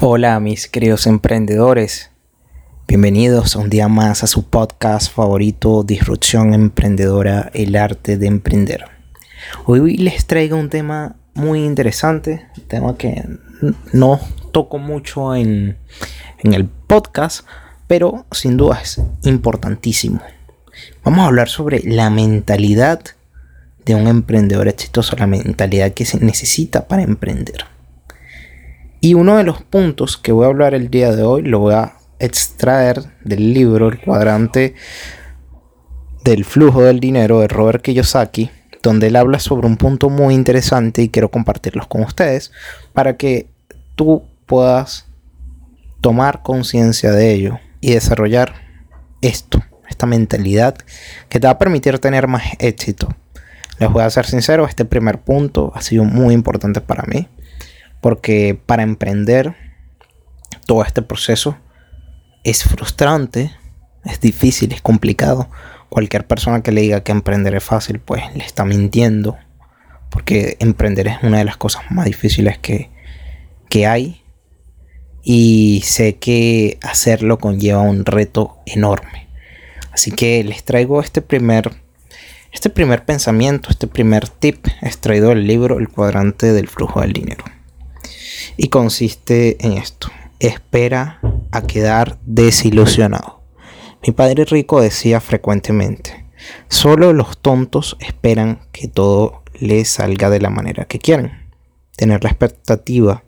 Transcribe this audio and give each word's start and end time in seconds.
Hola 0.00 0.38
mis 0.38 0.68
queridos 0.68 1.08
emprendedores, 1.08 2.12
bienvenidos 2.86 3.56
un 3.56 3.68
día 3.68 3.88
más 3.88 4.22
a 4.22 4.28
su 4.28 4.44
podcast 4.44 5.12
favorito 5.12 5.82
Disrupción 5.82 6.54
Emprendedora, 6.54 7.50
el 7.52 7.74
arte 7.74 8.16
de 8.16 8.28
emprender. 8.28 8.84
Hoy 9.66 9.96
les 9.96 10.24
traigo 10.24 10.56
un 10.56 10.68
tema 10.68 11.16
muy 11.34 11.64
interesante, 11.64 12.46
un 12.56 12.62
tema 12.68 12.96
que 12.96 13.24
no 13.92 14.20
toco 14.52 14.78
mucho 14.78 15.34
en, 15.34 15.78
en 16.44 16.54
el 16.54 16.66
podcast, 16.66 17.44
pero 17.88 18.24
sin 18.30 18.56
duda 18.56 18.80
es 18.80 19.02
importantísimo. 19.22 20.20
Vamos 21.02 21.24
a 21.24 21.26
hablar 21.26 21.48
sobre 21.48 21.80
la 21.82 22.08
mentalidad 22.08 23.00
de 23.84 23.96
un 23.96 24.06
emprendedor 24.06 24.68
exitoso, 24.68 25.16
la 25.16 25.26
mentalidad 25.26 25.90
que 25.90 26.04
se 26.04 26.20
necesita 26.20 26.86
para 26.86 27.02
emprender. 27.02 27.64
Y 29.00 29.14
uno 29.14 29.36
de 29.36 29.44
los 29.44 29.62
puntos 29.62 30.16
que 30.16 30.32
voy 30.32 30.44
a 30.44 30.48
hablar 30.48 30.74
el 30.74 30.90
día 30.90 31.14
de 31.14 31.22
hoy 31.22 31.42
lo 31.42 31.60
voy 31.60 31.74
a 31.74 31.94
extraer 32.18 33.00
del 33.22 33.54
libro 33.54 33.88
El 33.88 34.00
cuadrante 34.00 34.74
del 36.24 36.44
flujo 36.44 36.82
del 36.82 36.98
dinero 36.98 37.38
de 37.40 37.46
Robert 37.46 37.80
Kiyosaki, 37.80 38.50
donde 38.82 39.06
él 39.06 39.16
habla 39.16 39.38
sobre 39.38 39.68
un 39.68 39.76
punto 39.76 40.10
muy 40.10 40.34
interesante 40.34 41.02
y 41.02 41.10
quiero 41.10 41.30
compartirlos 41.30 41.86
con 41.86 42.02
ustedes 42.02 42.50
para 42.92 43.16
que 43.16 43.48
tú 43.94 44.24
puedas 44.46 45.06
tomar 46.00 46.42
conciencia 46.42 47.12
de 47.12 47.32
ello 47.32 47.60
y 47.80 47.92
desarrollar 47.92 48.54
esto, 49.22 49.62
esta 49.88 50.06
mentalidad 50.06 50.76
que 51.28 51.38
te 51.38 51.46
va 51.46 51.52
a 51.52 51.58
permitir 51.58 52.00
tener 52.00 52.26
más 52.26 52.42
éxito. 52.58 53.08
Les 53.78 53.90
voy 53.90 54.02
a 54.02 54.10
ser 54.10 54.26
sincero, 54.26 54.66
este 54.66 54.84
primer 54.84 55.20
punto 55.20 55.70
ha 55.76 55.82
sido 55.82 56.02
muy 56.02 56.34
importante 56.34 56.80
para 56.80 57.04
mí 57.04 57.28
porque 58.00 58.58
para 58.66 58.82
emprender 58.82 59.54
todo 60.66 60.84
este 60.84 61.02
proceso 61.02 61.56
es 62.44 62.64
frustrante, 62.64 63.52
es 64.04 64.20
difícil, 64.20 64.72
es 64.72 64.80
complicado. 64.80 65.50
Cualquier 65.88 66.26
persona 66.26 66.62
que 66.62 66.72
le 66.72 66.82
diga 66.82 67.02
que 67.02 67.12
emprender 67.12 67.54
es 67.54 67.64
fácil, 67.64 68.00
pues 68.00 68.22
le 68.34 68.44
está 68.44 68.64
mintiendo. 68.64 69.36
Porque 70.10 70.56
emprender 70.60 71.08
es 71.08 71.22
una 71.22 71.38
de 71.38 71.44
las 71.44 71.56
cosas 71.56 71.82
más 71.90 72.06
difíciles 72.06 72.58
que, 72.58 72.90
que 73.68 73.86
hay. 73.86 74.22
Y 75.22 75.82
sé 75.84 76.16
que 76.16 76.78
hacerlo 76.82 77.38
conlleva 77.38 77.80
un 77.82 78.04
reto 78.04 78.58
enorme. 78.64 79.28
Así 79.92 80.10
que 80.10 80.44
les 80.44 80.64
traigo 80.64 81.00
este 81.00 81.20
primer, 81.20 81.72
este 82.52 82.70
primer 82.70 83.04
pensamiento, 83.04 83.68
este 83.70 83.86
primer 83.86 84.28
tip 84.28 84.66
extraído 84.80 85.30
del 85.30 85.46
libro 85.46 85.78
El 85.78 85.88
cuadrante 85.88 86.52
del 86.52 86.68
flujo 86.68 87.00
del 87.00 87.12
dinero 87.12 87.44
y 88.56 88.68
consiste 88.68 89.64
en 89.64 89.72
esto. 89.72 90.08
Espera 90.40 91.20
a 91.50 91.62
quedar 91.62 92.18
desilusionado. 92.24 93.40
Mi 94.06 94.12
padre 94.12 94.44
rico 94.44 94.80
decía 94.80 95.20
frecuentemente, 95.20 96.26
solo 96.68 97.12
los 97.12 97.38
tontos 97.38 97.96
esperan 98.00 98.60
que 98.72 98.86
todo 98.88 99.42
les 99.58 99.88
salga 99.88 100.30
de 100.30 100.40
la 100.40 100.50
manera 100.50 100.84
que 100.84 100.98
quieren. 100.98 101.32
Tener 101.96 102.22
la 102.22 102.30
expectativa 102.30 103.24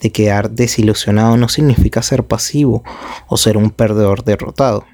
de 0.00 0.10
quedar 0.10 0.50
desilusionado 0.50 1.36
no 1.36 1.48
significa 1.48 2.02
ser 2.02 2.24
pasivo 2.24 2.82
o 3.28 3.36
ser 3.36 3.56
un 3.56 3.70
perdedor 3.70 4.24
derrotado. 4.24 4.84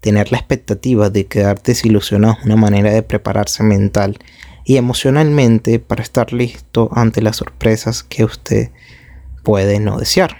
Tener 0.00 0.30
la 0.30 0.38
expectativa 0.38 1.10
de 1.10 1.26
quedar 1.26 1.62
desilusionado 1.62 2.36
es 2.38 2.44
una 2.44 2.56
manera 2.56 2.90
de 2.90 3.02
prepararse 3.02 3.62
mental 3.62 4.18
y 4.64 4.76
emocionalmente 4.76 5.78
para 5.78 6.02
estar 6.02 6.32
listo 6.32 6.90
ante 6.92 7.22
las 7.22 7.36
sorpresas 7.36 8.02
que 8.02 8.24
usted 8.24 8.70
puede 9.46 9.78
no 9.78 9.96
desear. 9.96 10.36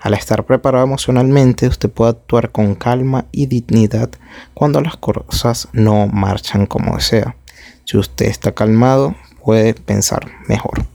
Al 0.00 0.14
estar 0.14 0.46
preparado 0.46 0.82
emocionalmente, 0.82 1.68
usted 1.68 1.90
puede 1.90 2.12
actuar 2.12 2.50
con 2.50 2.74
calma 2.76 3.26
y 3.30 3.44
dignidad 3.44 4.08
cuando 4.54 4.80
las 4.80 4.96
cosas 4.96 5.68
no 5.74 6.06
marchan 6.06 6.64
como 6.64 6.96
desea. 6.96 7.36
Si 7.84 7.98
usted 7.98 8.24
está 8.24 8.52
calmado, 8.52 9.14
puede 9.44 9.74
pensar 9.74 10.28
mejor. 10.48 10.86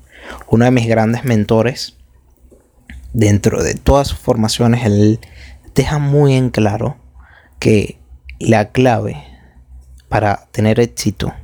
Uno 0.48 0.66
de 0.66 0.72
mis 0.72 0.88
grandes 0.88 1.26
mentores, 1.26 1.96
dentro 3.14 3.62
de 3.62 3.76
todas 3.76 4.08
sus 4.08 4.18
formaciones, 4.18 4.84
él 4.88 5.20
deja 5.76 6.00
muy 6.00 6.34
en 6.34 6.50
claro 6.50 6.98
que 7.60 8.00
la 8.40 8.72
clave 8.72 9.24
para 10.10 10.48
tener 10.52 10.80
éxito 10.80 11.36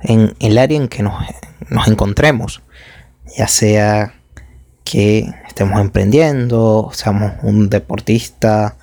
en 0.00 0.34
el 0.40 0.56
área 0.56 0.78
en 0.78 0.88
que 0.88 1.02
nos, 1.02 1.22
nos 1.68 1.88
encontremos, 1.88 2.62
ya 3.36 3.48
sea 3.48 4.14
que 4.90 5.34
estemos 5.46 5.80
emprendiendo, 5.80 6.90
seamos 6.92 7.32
un 7.42 7.68
deportista, 7.68 8.76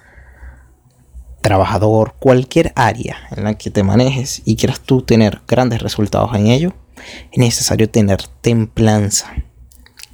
trabajador, 1.41 2.15
cualquier 2.19 2.73
área 2.75 3.17
en 3.35 3.43
la 3.43 3.55
que 3.55 3.71
te 3.71 3.83
manejes 3.83 4.41
y 4.45 4.55
quieras 4.55 4.81
tú 4.81 5.01
tener 5.01 5.41
grandes 5.47 5.81
resultados 5.81 6.33
en 6.35 6.47
ello, 6.47 6.73
es 7.31 7.37
necesario 7.37 7.89
tener 7.89 8.23
templanza, 8.41 9.33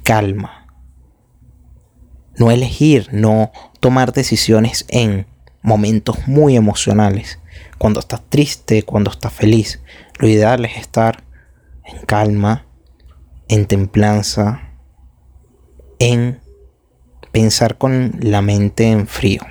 calma, 0.02 0.66
no 2.36 2.50
elegir, 2.50 3.08
no 3.12 3.52
tomar 3.80 4.12
decisiones 4.12 4.84
en 4.88 5.26
momentos 5.62 6.26
muy 6.26 6.56
emocionales, 6.56 7.38
cuando 7.78 8.00
estás 8.00 8.22
triste, 8.28 8.82
cuando 8.82 9.10
estás 9.10 9.32
feliz. 9.32 9.80
Lo 10.18 10.28
ideal 10.28 10.64
es 10.64 10.76
estar 10.76 11.24
en 11.84 12.04
calma, 12.06 12.66
en 13.48 13.66
templanza, 13.66 14.71
en 16.02 16.40
pensar 17.30 17.78
con 17.78 18.18
la 18.20 18.42
mente 18.42 18.88
en 18.88 19.06
frío. 19.06 19.42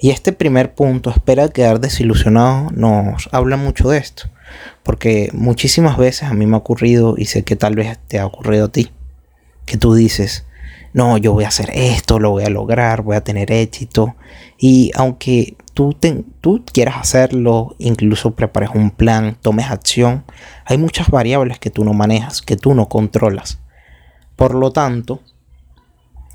Y 0.00 0.08
este 0.08 0.32
primer 0.32 0.74
punto, 0.74 1.10
espera 1.10 1.48
quedar 1.48 1.78
desilusionado, 1.78 2.70
nos 2.70 3.28
habla 3.32 3.58
mucho 3.58 3.90
de 3.90 3.98
esto. 3.98 4.30
Porque 4.82 5.28
muchísimas 5.34 5.98
veces 5.98 6.24
a 6.30 6.34
mí 6.34 6.46
me 6.46 6.56
ha 6.56 6.58
ocurrido, 6.58 7.16
y 7.18 7.26
sé 7.26 7.42
que 7.42 7.54
tal 7.54 7.74
vez 7.74 7.98
te 8.08 8.18
ha 8.18 8.24
ocurrido 8.24 8.66
a 8.66 8.72
ti, 8.72 8.90
que 9.66 9.76
tú 9.76 9.94
dices, 9.94 10.46
no, 10.94 11.18
yo 11.18 11.34
voy 11.34 11.44
a 11.44 11.48
hacer 11.48 11.70
esto, 11.74 12.18
lo 12.18 12.30
voy 12.30 12.44
a 12.44 12.50
lograr, 12.50 13.02
voy 13.02 13.16
a 13.16 13.24
tener 13.24 13.52
éxito. 13.52 14.16
Y 14.58 14.90
aunque 14.94 15.56
tú, 15.74 15.94
tú 16.40 16.64
quieras 16.64 16.96
hacerlo, 16.96 17.76
incluso 17.78 18.34
prepares 18.34 18.70
un 18.74 18.90
plan, 18.90 19.36
tomes 19.40 19.70
acción, 19.70 20.24
hay 20.64 20.78
muchas 20.78 21.10
variables 21.10 21.58
que 21.58 21.70
tú 21.70 21.84
no 21.84 21.92
manejas, 21.92 22.40
que 22.40 22.56
tú 22.56 22.74
no 22.74 22.88
controlas. 22.88 23.58
Por 24.34 24.54
lo 24.54 24.72
tanto, 24.72 25.20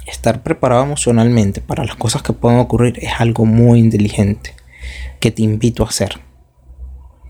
estar 0.07 0.41
preparado 0.41 0.83
emocionalmente 0.83 1.61
para 1.61 1.83
las 1.83 1.95
cosas 1.95 2.23
que 2.23 2.33
pueden 2.33 2.59
ocurrir 2.59 2.97
es 3.01 3.11
algo 3.19 3.45
muy 3.45 3.79
inteligente 3.79 4.55
que 5.19 5.31
te 5.31 5.43
invito 5.43 5.83
a 5.83 5.89
hacer. 5.89 6.19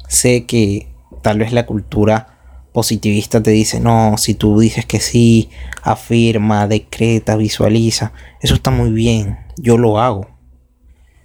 Sé 0.07 0.45
que 0.45 0.88
tal 1.21 1.39
vez 1.39 1.51
la 1.51 1.65
cultura 1.65 2.38
positivista 2.71 3.41
te 3.41 3.51
dice, 3.51 3.79
no, 3.79 4.17
si 4.17 4.35
tú 4.35 4.59
dices 4.59 4.85
que 4.85 4.99
sí, 4.99 5.49
afirma, 5.81 6.67
decreta, 6.67 7.35
visualiza, 7.35 8.13
eso 8.41 8.53
está 8.53 8.69
muy 8.69 8.91
bien, 8.91 9.39
yo 9.57 9.77
lo 9.77 9.99
hago. 9.99 10.27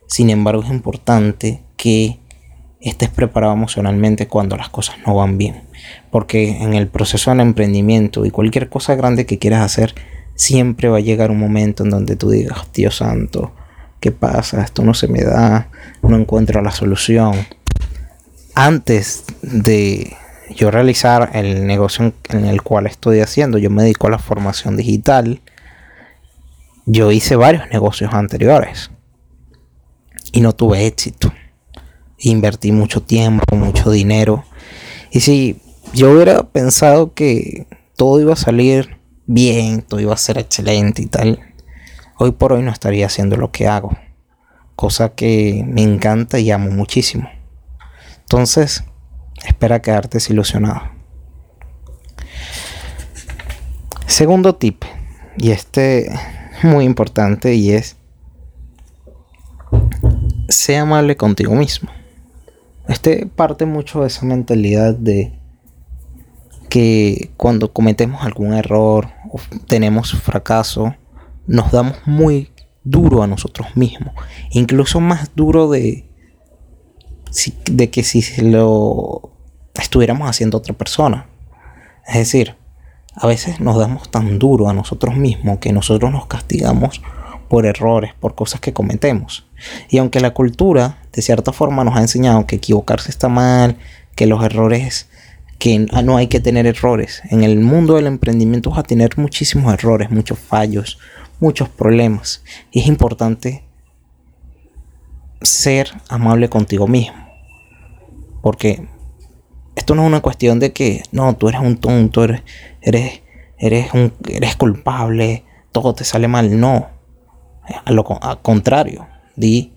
Sin 0.06 0.30
embargo, 0.30 0.62
es 0.62 0.70
importante 0.70 1.62
que 1.76 2.18
estés 2.80 3.10
preparado 3.10 3.52
emocionalmente 3.52 4.26
cuando 4.28 4.56
las 4.56 4.68
cosas 4.68 4.96
no 5.06 5.14
van 5.14 5.38
bien. 5.38 5.62
Porque 6.10 6.62
en 6.62 6.74
el 6.74 6.88
proceso 6.88 7.30
del 7.30 7.40
emprendimiento 7.40 8.24
y 8.26 8.30
cualquier 8.30 8.68
cosa 8.68 8.94
grande 8.94 9.26
que 9.26 9.38
quieras 9.38 9.62
hacer, 9.62 9.94
siempre 10.42 10.88
va 10.88 10.96
a 10.96 11.00
llegar 11.00 11.30
un 11.30 11.38
momento 11.38 11.84
en 11.84 11.90
donde 11.90 12.16
tú 12.16 12.30
digas, 12.30 12.66
Dios 12.74 12.96
santo, 12.96 13.52
¿qué 14.00 14.10
pasa? 14.10 14.62
Esto 14.62 14.82
no 14.82 14.92
se 14.92 15.06
me 15.06 15.22
da, 15.22 15.68
no 16.02 16.16
encuentro 16.16 16.60
la 16.62 16.72
solución. 16.72 17.46
Antes 18.54 19.24
de 19.42 20.16
yo 20.54 20.72
realizar 20.72 21.30
el 21.34 21.64
negocio 21.66 22.12
en 22.28 22.44
el 22.44 22.62
cual 22.62 22.86
estoy 22.86 23.20
haciendo, 23.20 23.56
yo 23.58 23.70
me 23.70 23.84
dedico 23.84 24.08
a 24.08 24.10
la 24.10 24.18
formación 24.18 24.76
digital. 24.76 25.40
Yo 26.86 27.12
hice 27.12 27.36
varios 27.36 27.70
negocios 27.70 28.12
anteriores 28.12 28.90
y 30.32 30.40
no 30.40 30.54
tuve 30.54 30.86
éxito. 30.86 31.32
Invertí 32.18 32.72
mucho 32.72 33.00
tiempo, 33.00 33.54
mucho 33.54 33.92
dinero. 33.92 34.44
Y 35.12 35.20
si 35.20 35.60
yo 35.94 36.10
hubiera 36.10 36.42
pensado 36.42 37.14
que 37.14 37.68
todo 37.96 38.20
iba 38.20 38.32
a 38.32 38.36
salir 38.36 39.01
bien, 39.32 39.82
todo 39.82 40.00
iba 40.00 40.14
a 40.14 40.18
ser 40.18 40.38
excelente 40.38 41.02
y 41.02 41.06
tal, 41.06 41.40
hoy 42.18 42.32
por 42.32 42.52
hoy 42.52 42.62
no 42.62 42.70
estaría 42.70 43.06
haciendo 43.06 43.36
lo 43.36 43.50
que 43.50 43.66
hago. 43.66 43.96
Cosa 44.76 45.10
que 45.10 45.64
me 45.66 45.82
encanta 45.82 46.38
y 46.38 46.50
amo 46.50 46.70
muchísimo. 46.70 47.28
Entonces, 48.20 48.84
espera 49.44 49.82
quedarte 49.82 50.16
desilusionado. 50.16 50.82
Segundo 54.06 54.54
tip, 54.54 54.84
y 55.36 55.50
este 55.50 56.10
muy 56.62 56.84
importante 56.84 57.54
y 57.54 57.72
es, 57.72 57.96
sea 60.48 60.82
amable 60.82 61.16
contigo 61.16 61.54
mismo. 61.54 61.90
Este 62.88 63.26
parte 63.26 63.64
mucho 63.64 64.02
de 64.02 64.08
esa 64.08 64.26
mentalidad 64.26 64.94
de 64.94 65.32
que 66.72 67.30
cuando 67.36 67.70
cometemos 67.74 68.22
algún 68.22 68.54
error 68.54 69.08
o 69.30 69.38
tenemos 69.66 70.14
fracaso, 70.14 70.94
nos 71.46 71.70
damos 71.70 71.98
muy 72.06 72.50
duro 72.82 73.22
a 73.22 73.26
nosotros 73.26 73.76
mismos. 73.76 74.14
Incluso 74.52 74.98
más 74.98 75.32
duro 75.36 75.68
de, 75.68 76.08
de 77.70 77.90
que 77.90 78.02
si 78.02 78.22
lo 78.40 79.34
estuviéramos 79.74 80.30
haciendo 80.30 80.56
otra 80.56 80.72
persona. 80.72 81.26
Es 82.08 82.14
decir, 82.14 82.56
a 83.16 83.26
veces 83.26 83.60
nos 83.60 83.76
damos 83.76 84.10
tan 84.10 84.38
duro 84.38 84.70
a 84.70 84.72
nosotros 84.72 85.14
mismos 85.14 85.58
que 85.58 85.74
nosotros 85.74 86.10
nos 86.10 86.24
castigamos 86.24 87.02
por 87.50 87.66
errores, 87.66 88.14
por 88.18 88.34
cosas 88.34 88.62
que 88.62 88.72
cometemos. 88.72 89.46
Y 89.90 89.98
aunque 89.98 90.20
la 90.20 90.30
cultura 90.30 91.02
de 91.12 91.20
cierta 91.20 91.52
forma 91.52 91.84
nos 91.84 91.96
ha 91.96 92.00
enseñado 92.00 92.46
que 92.46 92.56
equivocarse 92.56 93.10
está 93.10 93.28
mal, 93.28 93.76
que 94.16 94.26
los 94.26 94.42
errores, 94.42 95.10
que 95.62 95.78
no 95.78 96.16
hay 96.16 96.26
que 96.26 96.40
tener 96.40 96.66
errores. 96.66 97.22
En 97.30 97.44
el 97.44 97.60
mundo 97.60 97.94
del 97.94 98.08
emprendimiento 98.08 98.70
vas 98.70 98.80
a 98.80 98.82
tener 98.82 99.16
muchísimos 99.16 99.72
errores, 99.72 100.10
muchos 100.10 100.36
fallos, 100.36 100.98
muchos 101.38 101.68
problemas. 101.68 102.42
Y 102.72 102.80
es 102.80 102.88
importante 102.88 103.62
ser 105.40 105.88
amable 106.08 106.48
contigo 106.48 106.88
mismo. 106.88 107.14
Porque 108.42 108.88
esto 109.76 109.94
no 109.94 110.02
es 110.02 110.08
una 110.08 110.20
cuestión 110.20 110.58
de 110.58 110.72
que, 110.72 111.04
no, 111.12 111.36
tú 111.36 111.48
eres 111.48 111.60
un 111.60 111.76
tonto, 111.76 112.24
eres, 112.24 112.42
eres, 112.80 113.22
eres, 113.56 113.94
un, 113.94 114.12
eres 114.30 114.56
culpable, 114.56 115.44
todo 115.70 115.94
te 115.94 116.02
sale 116.02 116.26
mal. 116.26 116.58
No, 116.58 116.88
a 117.84 117.92
lo 117.92 118.02
contrario, 118.02 119.06
di 119.36 119.74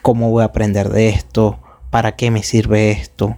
cómo 0.00 0.30
voy 0.30 0.42
a 0.42 0.46
aprender 0.46 0.90
de 0.90 1.08
esto, 1.08 1.58
para 1.90 2.14
qué 2.14 2.30
me 2.30 2.44
sirve 2.44 2.92
esto. 2.92 3.36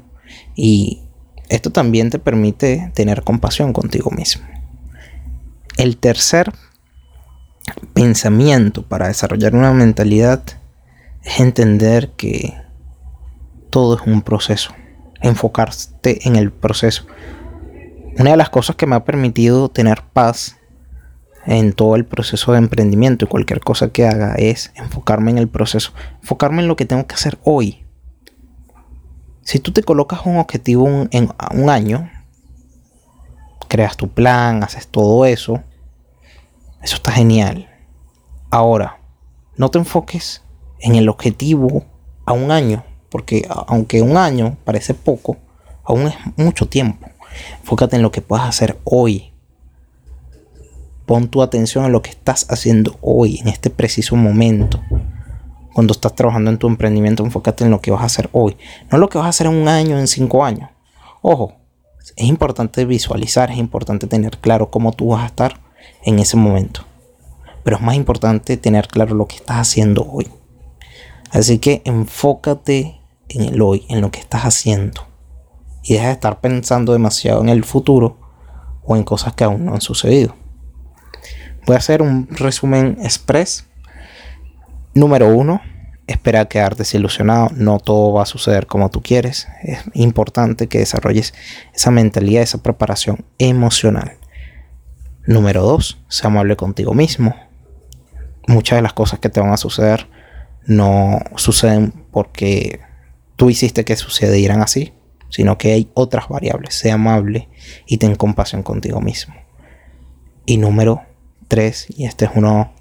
Y 0.54 1.05
esto 1.48 1.70
también 1.70 2.10
te 2.10 2.18
permite 2.18 2.90
tener 2.94 3.22
compasión 3.22 3.72
contigo 3.72 4.10
mismo. 4.10 4.46
El 5.76 5.96
tercer 5.96 6.52
pensamiento 7.92 8.82
para 8.82 9.08
desarrollar 9.08 9.54
una 9.54 9.72
mentalidad 9.72 10.42
es 11.22 11.40
entender 11.40 12.12
que 12.12 12.54
todo 13.70 13.96
es 13.96 14.02
un 14.06 14.22
proceso 14.22 14.74
enfocarte 15.20 16.26
en 16.26 16.36
el 16.36 16.52
proceso. 16.52 17.06
Una 18.18 18.30
de 18.30 18.36
las 18.36 18.50
cosas 18.50 18.76
que 18.76 18.86
me 18.86 18.96
ha 18.96 19.04
permitido 19.04 19.68
tener 19.68 20.02
paz 20.12 20.56
en 21.46 21.72
todo 21.72 21.94
el 21.96 22.04
proceso 22.04 22.52
de 22.52 22.58
emprendimiento 22.58 23.24
y 23.24 23.28
cualquier 23.28 23.60
cosa 23.60 23.90
que 23.90 24.06
haga 24.06 24.34
es 24.34 24.72
enfocarme 24.74 25.30
en 25.30 25.38
el 25.38 25.48
proceso, 25.48 25.92
enfocarme 26.20 26.62
en 26.62 26.68
lo 26.68 26.76
que 26.76 26.86
tengo 26.86 27.06
que 27.06 27.14
hacer 27.14 27.38
hoy. 27.44 27.85
Si 29.46 29.60
tú 29.60 29.70
te 29.70 29.84
colocas 29.84 30.22
un 30.26 30.38
objetivo 30.38 30.88
en 30.88 31.30
un 31.52 31.70
año, 31.70 32.10
creas 33.68 33.96
tu 33.96 34.08
plan, 34.08 34.64
haces 34.64 34.88
todo 34.88 35.24
eso, 35.24 35.62
eso 36.82 36.96
está 36.96 37.12
genial. 37.12 37.68
Ahora, 38.50 38.98
no 39.56 39.68
te 39.70 39.78
enfoques 39.78 40.42
en 40.80 40.96
el 40.96 41.08
objetivo 41.08 41.84
a 42.24 42.32
un 42.32 42.50
año, 42.50 42.82
porque 43.08 43.46
aunque 43.68 44.02
un 44.02 44.16
año 44.16 44.56
parece 44.64 44.94
poco, 44.94 45.36
aún 45.84 46.08
es 46.08 46.16
mucho 46.36 46.66
tiempo. 46.66 47.06
Enfócate 47.60 47.94
en 47.94 48.02
lo 48.02 48.10
que 48.10 48.22
puedas 48.22 48.48
hacer 48.48 48.80
hoy. 48.82 49.32
Pon 51.06 51.28
tu 51.28 51.40
atención 51.40 51.84
en 51.84 51.92
lo 51.92 52.02
que 52.02 52.10
estás 52.10 52.48
haciendo 52.50 52.98
hoy, 53.00 53.38
en 53.38 53.46
este 53.46 53.70
preciso 53.70 54.16
momento. 54.16 54.82
Cuando 55.76 55.92
estás 55.92 56.14
trabajando 56.14 56.50
en 56.50 56.56
tu 56.56 56.68
emprendimiento, 56.68 57.22
enfócate 57.22 57.62
en 57.62 57.70
lo 57.70 57.82
que 57.82 57.90
vas 57.90 58.00
a 58.00 58.06
hacer 58.06 58.30
hoy. 58.32 58.56
No 58.90 58.96
lo 58.96 59.10
que 59.10 59.18
vas 59.18 59.26
a 59.26 59.28
hacer 59.28 59.46
en 59.46 59.56
un 59.56 59.68
año, 59.68 59.98
en 59.98 60.08
cinco 60.08 60.42
años. 60.42 60.70
Ojo, 61.20 61.52
es 62.16 62.26
importante 62.26 62.86
visualizar, 62.86 63.50
es 63.50 63.58
importante 63.58 64.06
tener 64.06 64.38
claro 64.38 64.70
cómo 64.70 64.92
tú 64.92 65.08
vas 65.08 65.24
a 65.24 65.26
estar 65.26 65.60
en 66.02 66.18
ese 66.18 66.38
momento. 66.38 66.80
Pero 67.62 67.76
es 67.76 67.82
más 67.82 67.94
importante 67.94 68.56
tener 68.56 68.88
claro 68.88 69.14
lo 69.14 69.26
que 69.26 69.36
estás 69.36 69.58
haciendo 69.58 70.10
hoy. 70.10 70.30
Así 71.30 71.58
que 71.58 71.82
enfócate 71.84 73.02
en 73.28 73.42
el 73.42 73.60
hoy, 73.60 73.84
en 73.90 74.00
lo 74.00 74.10
que 74.10 74.20
estás 74.20 74.46
haciendo. 74.46 75.02
Y 75.82 75.92
deja 75.92 76.06
de 76.06 76.12
estar 76.12 76.40
pensando 76.40 76.94
demasiado 76.94 77.42
en 77.42 77.50
el 77.50 77.64
futuro 77.64 78.16
o 78.82 78.96
en 78.96 79.02
cosas 79.02 79.34
que 79.34 79.44
aún 79.44 79.66
no 79.66 79.74
han 79.74 79.82
sucedido. 79.82 80.36
Voy 81.66 81.74
a 81.74 81.80
hacer 81.80 82.00
un 82.00 82.28
resumen 82.30 82.96
express. 83.02 83.65
Número 84.96 85.28
uno, 85.28 85.60
espera 86.06 86.46
quedar 86.46 86.74
desilusionado. 86.74 87.50
No 87.54 87.78
todo 87.78 88.14
va 88.14 88.22
a 88.22 88.26
suceder 88.26 88.66
como 88.66 88.88
tú 88.88 89.02
quieres. 89.02 89.46
Es 89.62 89.80
importante 89.92 90.68
que 90.68 90.78
desarrolles 90.78 91.34
esa 91.74 91.90
mentalidad, 91.90 92.42
esa 92.42 92.62
preparación 92.62 93.26
emocional. 93.36 94.16
Número 95.26 95.62
dos, 95.62 95.98
sea 96.08 96.28
amable 96.28 96.56
contigo 96.56 96.94
mismo. 96.94 97.36
Muchas 98.48 98.78
de 98.78 98.82
las 98.82 98.94
cosas 98.94 99.18
que 99.18 99.28
te 99.28 99.38
van 99.38 99.52
a 99.52 99.58
suceder 99.58 100.08
no 100.64 101.20
suceden 101.36 101.92
porque 102.10 102.80
tú 103.36 103.50
hiciste 103.50 103.84
que 103.84 103.96
sucedieran 103.96 104.62
así, 104.62 104.94
sino 105.28 105.58
que 105.58 105.74
hay 105.74 105.90
otras 105.92 106.26
variables. 106.30 106.74
Sea 106.74 106.94
amable 106.94 107.50
y 107.86 107.98
ten 107.98 108.16
compasión 108.16 108.62
contigo 108.62 109.02
mismo. 109.02 109.34
Y 110.46 110.56
número 110.56 111.02
tres, 111.48 111.86
y 111.94 112.06
este 112.06 112.24
es 112.24 112.30
uno 112.34 112.72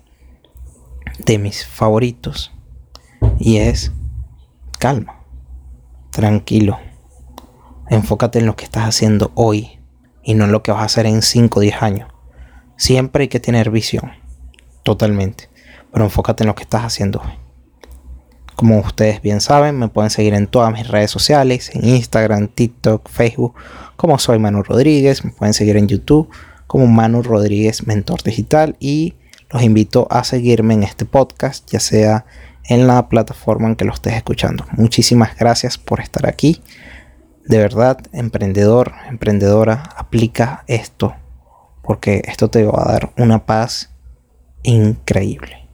de 1.20 1.38
mis 1.38 1.66
favoritos, 1.66 2.52
y 3.40 3.58
es 3.58 3.92
calma, 4.80 5.24
tranquilo. 6.12 6.80
Enfócate 7.90 8.40
en 8.40 8.46
lo 8.46 8.56
que 8.56 8.66
estás 8.66 8.84
haciendo 8.88 9.32
hoy 9.36 9.80
y 10.24 10.34
no 10.34 10.46
en 10.46 10.52
lo 10.52 10.64
que 10.64 10.72
vas 10.72 10.82
a 10.82 10.86
hacer 10.86 11.06
en 11.06 11.22
5 11.22 11.60
o 11.60 11.62
10 11.62 11.82
años. 11.82 12.10
Siempre 12.78 13.24
hay 13.24 13.28
que 13.28 13.40
tener 13.40 13.70
visión, 13.70 14.12
totalmente, 14.84 15.50
pero 15.92 16.06
enfócate 16.06 16.44
en 16.44 16.48
lo 16.48 16.56
que 16.56 16.64
estás 16.64 16.84
haciendo 16.84 17.22
hoy. 17.22 17.46
Como 18.56 18.80
ustedes 18.80 19.22
bien 19.22 19.42
saben, 19.42 19.78
me 19.78 19.90
pueden 19.90 20.10
seguir 20.10 20.34
en 20.34 20.48
todas 20.48 20.72
mis 20.72 20.88
redes 20.88 21.12
sociales, 21.12 21.72
en 21.74 21.86
Instagram, 21.86 22.48
TikTok, 22.48 23.10
Facebook, 23.10 23.54
como 23.98 24.18
soy 24.18 24.40
Manu 24.40 24.64
Rodríguez. 24.64 25.26
Me 25.26 25.32
pueden 25.32 25.54
seguir 25.54 25.76
en 25.76 25.88
YouTube 25.88 26.30
como 26.66 26.88
Manu 26.88 27.22
Rodríguez 27.22 27.86
Mentor 27.86 28.24
Digital 28.24 28.78
y 28.80 29.16
los 29.50 29.64
invito 29.64 30.08
a 30.10 30.24
seguirme 30.24 30.74
en 30.74 30.84
este 30.84 31.06
podcast, 31.06 31.70
ya 31.72 31.80
sea 31.80 32.26
en 32.64 32.88
la 32.88 33.10
plataforma 33.10 33.68
en 33.68 33.76
que 33.76 33.86
lo 33.86 33.94
estés 33.94 34.14
escuchando. 34.14 34.66
Muchísimas 34.72 35.38
gracias 35.38 35.78
por 35.78 36.00
estar 36.00 36.28
aquí. 36.28 36.62
De 37.46 37.60
verdad, 37.60 38.00
emprendedor, 38.12 38.94
emprendedora, 39.08 39.84
aplica 39.96 40.64
esto 40.68 41.16
porque 41.86 42.24
esto 42.26 42.50
te 42.50 42.64
va 42.64 42.82
a 42.82 42.92
dar 42.92 43.14
una 43.18 43.46
paz 43.46 43.92
increíble. 44.64 45.65